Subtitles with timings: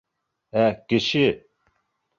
[0.63, 1.23] Ә кеше?